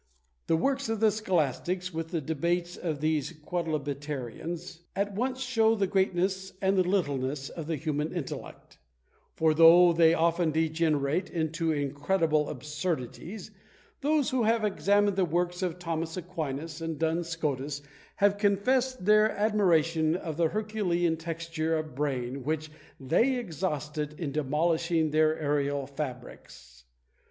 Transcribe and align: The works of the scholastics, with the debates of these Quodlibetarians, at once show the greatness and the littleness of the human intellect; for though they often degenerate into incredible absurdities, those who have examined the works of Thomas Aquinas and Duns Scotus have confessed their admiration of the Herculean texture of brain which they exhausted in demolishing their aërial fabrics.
The 0.47 0.57
works 0.57 0.89
of 0.89 0.99
the 0.99 1.11
scholastics, 1.11 1.93
with 1.93 2.07
the 2.09 2.21
debates 2.21 2.75
of 2.75 3.01
these 3.01 3.33
Quodlibetarians, 3.45 4.79
at 4.95 5.13
once 5.13 5.41
show 5.41 5.75
the 5.75 5.85
greatness 5.85 6.53
and 6.59 6.75
the 6.75 6.81
littleness 6.83 7.49
of 7.49 7.67
the 7.67 7.75
human 7.75 8.11
intellect; 8.11 8.79
for 9.35 9.53
though 9.53 9.93
they 9.93 10.15
often 10.15 10.49
degenerate 10.49 11.29
into 11.29 11.71
incredible 11.71 12.49
absurdities, 12.49 13.51
those 14.01 14.31
who 14.31 14.41
have 14.41 14.65
examined 14.65 15.17
the 15.17 15.23
works 15.23 15.61
of 15.61 15.77
Thomas 15.77 16.17
Aquinas 16.17 16.81
and 16.81 16.97
Duns 16.97 17.29
Scotus 17.29 17.83
have 18.15 18.39
confessed 18.39 19.05
their 19.05 19.29
admiration 19.29 20.15
of 20.15 20.35
the 20.35 20.47
Herculean 20.49 21.15
texture 21.15 21.77
of 21.77 21.93
brain 21.93 22.43
which 22.43 22.71
they 22.99 23.35
exhausted 23.35 24.19
in 24.19 24.31
demolishing 24.31 25.11
their 25.11 25.35
aërial 25.35 25.87
fabrics. 25.87 26.85